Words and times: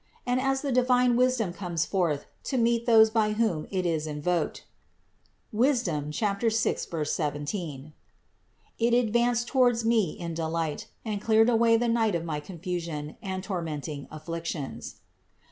And 0.25 0.39
as 0.41 0.61
the 0.63 0.71
divine 0.71 1.15
Wisdom 1.15 1.53
comes 1.53 1.85
forth 1.85 2.25
to 2.45 2.57
meet 2.57 2.87
those 2.87 3.11
by 3.11 3.33
whom 3.33 3.67
it 3.69 3.85
is 3.85 4.07
invoked 4.07 4.65
(Wis. 5.53 5.83
6, 5.87 6.87
17), 7.03 7.93
it 8.79 8.93
advanced 8.95 9.47
toward 9.47 9.85
me 9.85 10.09
in 10.13 10.33
delight 10.33 10.87
and 11.05 11.21
cleared 11.21 11.51
away 11.51 11.77
the 11.77 11.87
night 11.87 12.15
of 12.15 12.25
my 12.25 12.39
confusion 12.39 13.15
and 13.21 13.43
tormenting 13.43 14.07
afflictions. 14.09 14.95